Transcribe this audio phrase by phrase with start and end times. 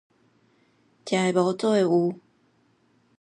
[1.05, 2.19] 食的無，做的有